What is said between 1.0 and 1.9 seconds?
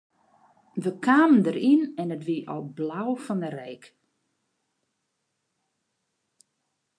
kamen deryn